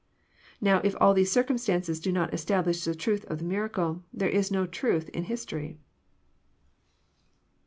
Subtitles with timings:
[0.59, 4.49] Now, if all these circumstances do not establish the truth of the miracle, there is
[4.49, 5.77] no truth in his tory."